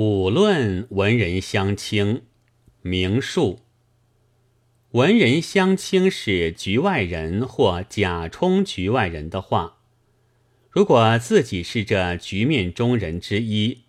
[0.00, 2.22] 五论文人相轻，
[2.82, 3.58] 名数。
[4.92, 9.78] 文人相轻是局外人或假充局外人的话。
[10.70, 13.86] 如果自己是这局面中人之一，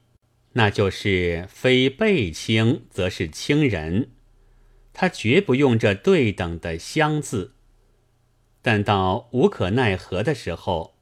[0.53, 4.09] 那就是非被轻则是轻人，
[4.91, 7.53] 他绝不用这对等的相字。
[8.63, 10.95] 但到无可奈何的时候，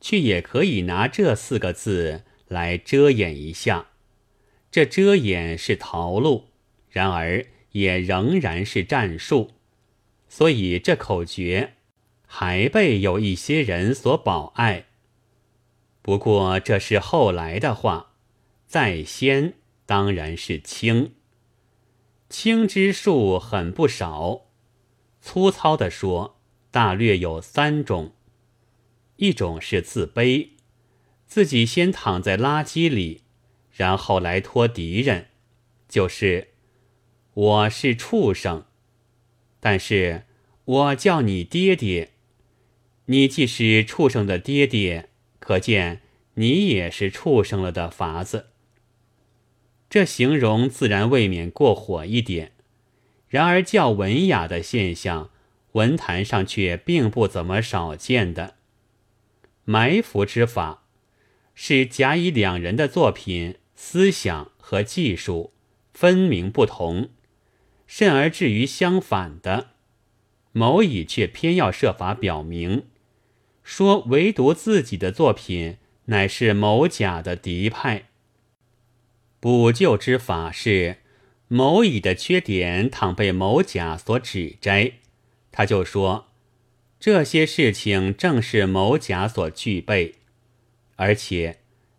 [0.00, 3.90] 却也可以拿这四个字来遮掩一下。
[4.70, 6.48] 这遮掩是逃路，
[6.90, 9.52] 然而也仍然是战术。
[10.28, 11.74] 所以这口诀
[12.26, 14.86] 还被有一些人所保爱。
[16.02, 18.12] 不过这是后来的话，
[18.66, 19.54] 在先
[19.86, 21.14] 当然是轻。
[22.28, 24.48] 轻之术很不少，
[25.22, 26.38] 粗糙的说，
[26.70, 28.12] 大略有三种：
[29.16, 30.50] 一种是自卑，
[31.26, 33.22] 自己先躺在垃圾里，
[33.78, 35.28] 然后来托敌人，
[35.88, 36.48] 就是
[37.32, 38.64] 我是畜生。
[39.60, 40.24] 但是
[40.64, 42.10] 我叫你爹爹，
[43.04, 46.00] 你既是畜生的爹爹，可见
[46.34, 48.46] 你也是畜生了的法子。
[49.88, 52.50] 这形容自然未免过火一点，
[53.28, 55.30] 然而较文雅的现象，
[55.74, 58.56] 文坛上却并不怎么少见的。
[59.64, 60.82] 埋伏之法，
[61.54, 65.52] 是甲乙两人的作品思想和技术
[65.94, 67.10] 分明不同。
[67.86, 69.68] 甚而至于相反的，
[70.52, 72.84] 某乙却偏要设法表明，
[73.62, 78.08] 说唯独自己的作品乃是某甲的敌派。
[79.40, 80.98] 补救之法是，
[81.46, 84.94] 某乙的缺点倘被某甲所指摘，
[85.50, 86.26] 他就说
[87.00, 90.16] 这些事情正是某甲所具备，
[90.96, 91.57] 而且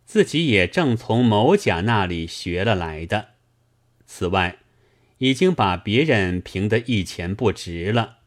[0.09, 3.35] 自己也正从某甲那里学了来的。
[4.07, 4.57] 此外。
[5.19, 8.19] 已经把别人评得一钱不值了，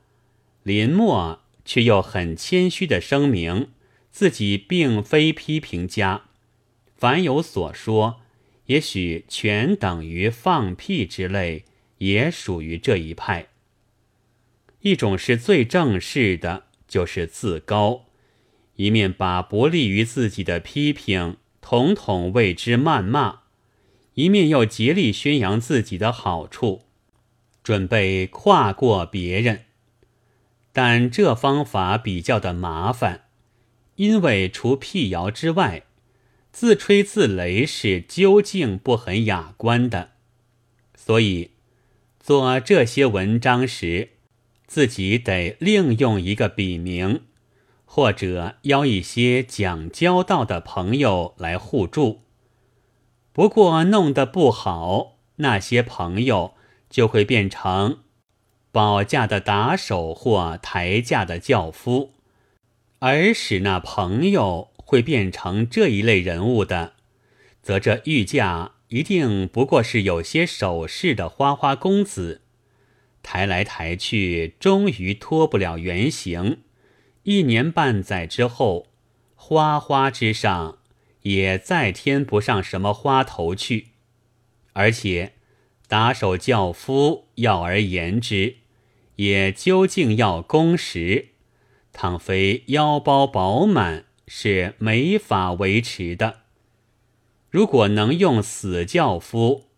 [0.63, 3.71] 林默却又很谦虚的声明
[4.11, 6.25] 自己并非批评家，
[6.95, 8.21] 凡有所说，
[8.67, 11.65] 也许全等于放屁之类，
[11.97, 13.47] 也属于这一派。
[14.83, 18.05] 一种是最正式的，就是自高，
[18.77, 23.41] 一面把不利于自己的批评统统为之谩骂。
[24.13, 26.83] 一面又竭力宣扬自己的好处，
[27.65, 29.65] 准备跨过别人，
[30.71, 33.23] 但这方法比较的麻烦，
[33.97, 35.85] 因为除辟谣之外，
[36.53, 40.11] 自吹自擂是究竟不很雅观的，
[40.95, 41.53] 所以
[42.21, 44.11] 做这些文章时，
[44.67, 47.23] 自己得另用一个笔名，
[47.95, 52.23] 或者邀一些讲交道的朋友来互助。
[53.35, 56.55] 不过弄得不好，那些朋友
[56.89, 57.99] 就会变成
[58.71, 62.15] 保驾的打手或抬价的轿夫，
[63.01, 66.95] 而使那朋友会变成这一类人物的，
[67.63, 72.41] 则这御驾一定不过是有些首饰的花花公子，
[73.23, 76.63] 抬来抬去，终于脱不了原形。
[77.25, 78.87] 一年半载之后，
[79.35, 80.79] 花花之上。
[81.23, 83.91] 也再添不上什么花头去，
[84.73, 85.35] 而且
[85.87, 88.57] 打手轿夫要而言之，
[89.15, 91.29] 也究竟要工时，
[91.93, 96.41] 倘非腰包饱满，是没法维持的。
[97.49, 99.69] 如果能用死轿夫，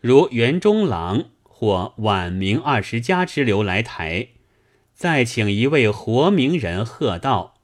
[0.00, 4.26] 如袁中郎或晚明二十家之流来抬，
[5.00, 7.54] 再请一位活名人贺道。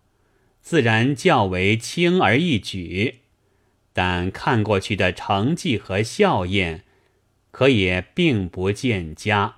[0.62, 3.16] 自然较为轻而易举，
[3.92, 6.84] 但看过去的成绩和效验，
[7.50, 9.56] 可也并不见佳。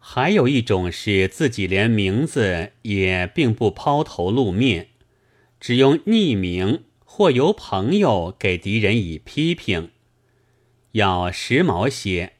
[0.00, 4.88] 还有一种是自己连名字也并不抛头露面，
[5.60, 9.92] 只用匿名或由朋友给敌人以批评。
[10.90, 12.32] 要时髦些，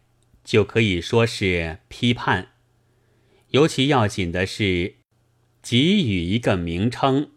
[0.43, 2.49] 就可以说是批判。
[3.53, 4.97] 尤其要紧的是。
[5.65, 7.31] 给予一个名称，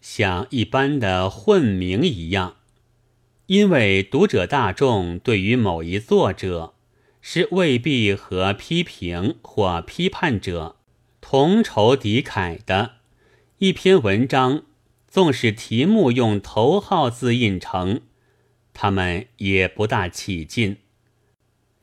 [0.00, 2.56] 像一般的混名一样，
[3.48, 6.72] 因为读者大众对于某一作者
[7.20, 10.76] 是未必和批评或批判者
[11.20, 12.92] 同仇敌忾的。
[13.58, 14.62] 一篇文章，
[15.06, 18.00] 纵使题目用头号字印成，
[18.72, 20.78] 他们也不大起劲。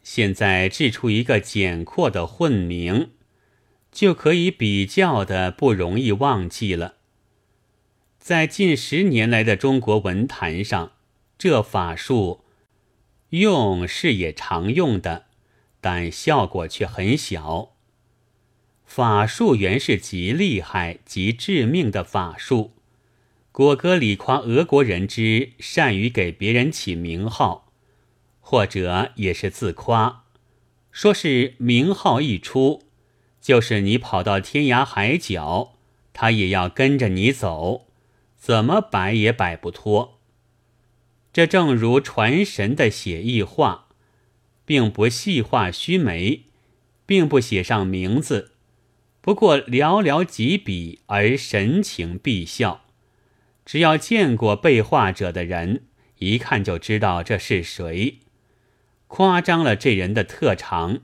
[0.02, 3.12] 现在制出一个简括的混名。
[3.98, 6.98] 就可以比较的不容易忘记了。
[8.20, 10.92] 在近十年来的中国文坛上，
[11.36, 12.42] 这法术
[13.30, 15.26] 用是也常用的，
[15.82, 17.74] 但效果却很小。
[18.86, 22.74] 法术原是极厉害、极致命的法术。
[23.52, 27.72] 果戈里夸俄国人之善于给别人起名号，
[28.42, 30.26] 或者也是自夸，
[30.92, 32.84] 说是名号一出，
[33.48, 35.76] 就是你跑到天涯海角，
[36.12, 37.88] 他也要跟着你走，
[38.36, 40.20] 怎么摆也摆不脱。
[41.32, 43.88] 这正如传神的写意画，
[44.66, 46.42] 并不细画须眉，
[47.06, 48.52] 并不写上名字，
[49.22, 52.84] 不过寥寥几笔而神情必笑。
[53.66, 55.86] 只要见过被画者的人，
[56.18, 58.20] 一看就知道这是谁。
[59.08, 61.00] 夸张了这人的特长，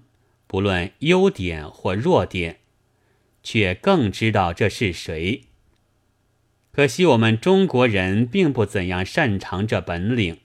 [0.54, 2.60] 不论优点或弱点，
[3.42, 5.46] 却更知道这是谁。
[6.72, 10.42] 可惜我们中国人并不怎样擅长这本领。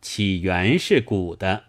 [0.00, 1.64] 起源是古的，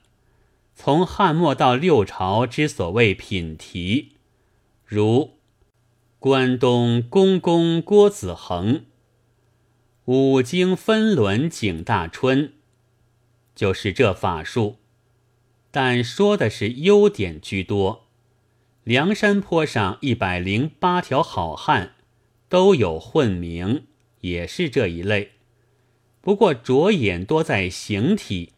[0.74, 4.14] 从汉末到六朝之所谓品题，
[4.86, 5.34] 如
[6.20, 8.86] 关东公公郭子恒。
[10.06, 12.54] 五经分轮景大春，
[13.54, 14.78] 就是这法术，
[15.72, 18.08] 但说的是优点居多。
[18.84, 21.96] 梁山坡上一百零八条好汉
[22.50, 23.86] 都有混名，
[24.20, 25.32] 也是这一类。
[26.20, 28.52] 不过着眼多在形体，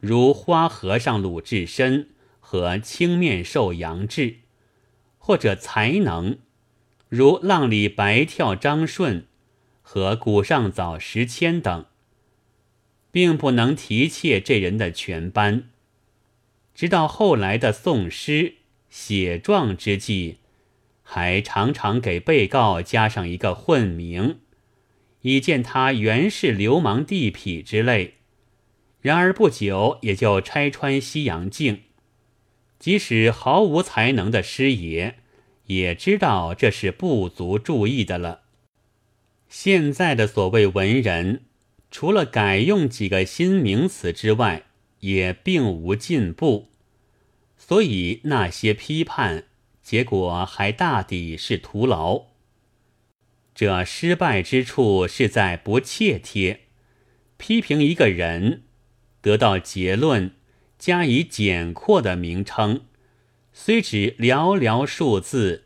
[0.00, 4.36] 如花和尚鲁智深和青面兽杨志；
[5.18, 6.38] 或者才能，
[7.08, 9.26] 如浪里白跳张顺。
[9.90, 11.86] 和古上早时迁等，
[13.10, 15.70] 并不能提挈这人的全班。
[16.78, 18.54] 直到后来的宋诗
[18.88, 20.36] 写状之际，
[21.02, 24.38] 还常常给被告加上一个混名，
[25.22, 28.18] 以见他原是流氓地痞之类。
[29.00, 31.80] 然而不久也就拆穿西洋镜，
[32.78, 35.14] 即使毫无才能的师爷，
[35.66, 38.42] 也知道这是不足注意的了。
[39.48, 41.42] 现在的所谓文人，
[41.90, 44.66] 除了改用几个新名词之外，
[45.00, 46.67] 也并无进步。
[47.58, 49.44] 所以那些批判，
[49.82, 52.28] 结果还大抵是徒劳。
[53.54, 56.60] 这失败之处是在不切贴。
[57.36, 58.62] 批评一个人，
[59.20, 60.30] 得到结论，
[60.78, 62.86] 加以简括的名称，
[63.52, 65.64] 虽只寥寥数字。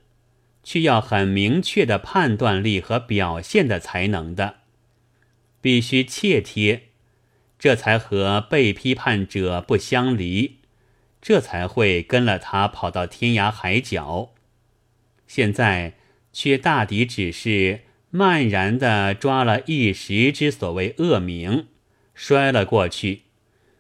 [0.65, 4.61] 却要很明确的判断力和表现的才能的，
[5.61, 6.91] 必须切贴，
[7.59, 10.59] 这才和被批判者不相离，
[11.23, 14.35] 这才会跟了他跑到天涯海角。
[15.27, 15.95] 现在
[16.35, 21.69] 却大抵只是漫然的抓了一时之所谓恶名，
[22.15, 23.23] 摔了过去，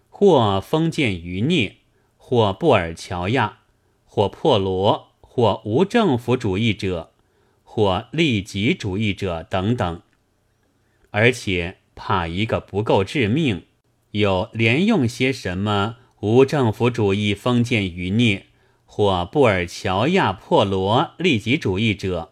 [0.08, 1.76] 或封建余孽，
[2.16, 3.58] 或布尔乔亚，
[4.06, 5.08] 或破罗。
[5.34, 7.14] 或无政府主义者，
[7.64, 10.02] 或利己主义者等等，
[11.08, 13.64] 而且怕一个不够致命，
[14.10, 18.46] 又连用些什么无政府主义、封建余孽，
[18.86, 22.30] 或布尔乔亚、破罗、利己主义者，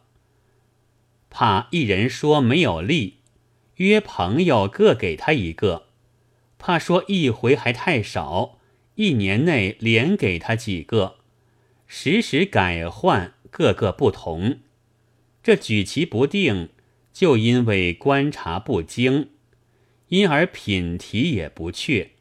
[1.28, 3.16] 怕一人说没有利，
[3.78, 5.86] 约朋友各给他一个；
[6.56, 8.60] 怕说一回还太少，
[8.94, 11.16] 一年内连给他几个。
[11.88, 14.60] 时时改换，个个不同，
[15.42, 16.68] 这举棋不定，
[17.12, 19.30] 就因为观察不精，
[20.10, 22.12] 因而品题也不确，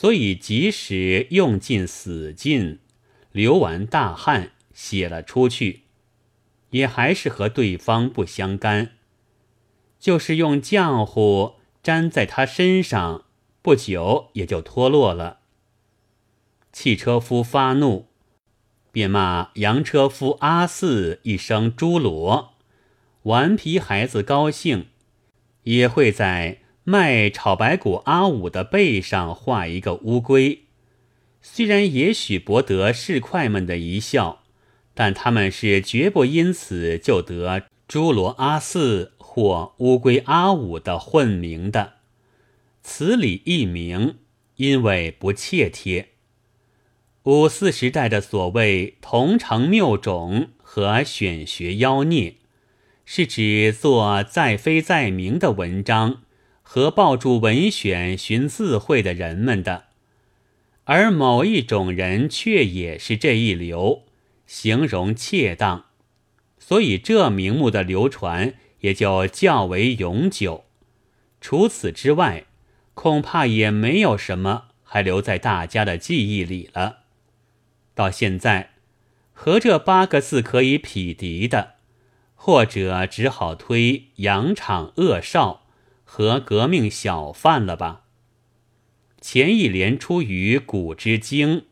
[0.00, 2.78] 所以即使用尽死劲，
[3.32, 5.82] 流完大汗，写了出去，
[6.70, 8.92] 也还是和对方不相干，
[9.98, 13.24] 就是用浆糊粘在他身上，
[13.60, 15.40] 不久也就脱落了。
[16.72, 18.06] 汽车夫发怒。
[18.92, 22.54] 便骂洋车夫阿四一声猪罗，
[23.24, 24.86] 顽皮孩子高兴，
[25.64, 30.62] 也会在卖炒白骨阿五的背上画一个乌龟。
[31.42, 34.42] 虽然也许博得市侩们的一笑，
[34.94, 41.96] 但他们是绝不因此就得猪罗阿四或乌龟阿五的混名的。
[42.82, 44.16] 此理一明，
[44.56, 46.08] 因为不切贴。
[47.24, 52.36] 五四时代的所谓同城谬种和选学妖孽，
[53.04, 56.22] 是指做在非在明的文章
[56.70, 59.86] 和抱住文选寻字会的人们的，
[60.84, 64.02] 而某一种人却也是这一流，
[64.46, 65.86] 形容恰当，
[66.58, 70.66] 所以这名目的流传也就较为永久。
[71.40, 72.44] 除此之外，
[72.92, 76.98] 恐怕也没有什么还留在大家的记忆里了。
[77.94, 78.72] 到现在，
[79.32, 81.76] 和这八个字可以匹敌的，
[82.34, 85.62] 或者只好推扬场恶少
[86.10, 88.06] 和革命小贩了吧。
[89.20, 91.66] 前一联出于古之经，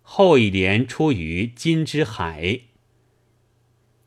[0.00, 2.60] 后一联出于今之海。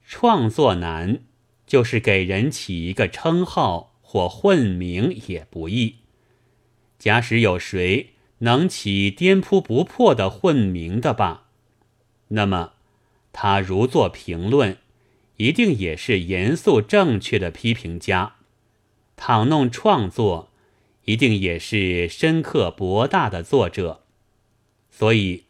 [0.04, 1.20] 创作难，
[1.68, 5.98] 就是给人起一个称号或混名也不易。
[6.98, 11.46] 假使有谁能起颠扑不破的混名的吧，
[12.30, 12.74] 那么
[13.32, 14.80] 他如作评论，
[15.38, 18.35] 一定也是严肃正确的批评家；
[19.15, 20.51] 倘弄创作，
[21.05, 24.03] 一定也是深刻博大的作者。
[24.89, 25.43] 所以，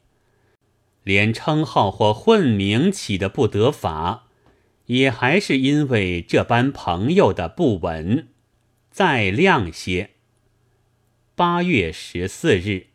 [1.04, 4.28] 连称号或混名起的不得法，
[4.88, 8.28] 也还是因为这般朋友的不稳。
[8.92, 10.12] 再亮些。
[11.36, 12.88] 八月十四日。